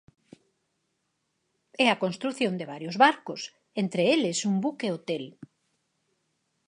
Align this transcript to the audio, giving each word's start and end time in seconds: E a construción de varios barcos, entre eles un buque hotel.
E 1.83 1.85
a 1.93 1.99
construción 2.03 2.53
de 2.59 2.69
varios 2.73 2.95
barcos, 3.05 3.41
entre 3.83 4.03
eles 4.13 4.37
un 4.49 4.55
buque 4.65 4.87
hotel. 4.95 5.23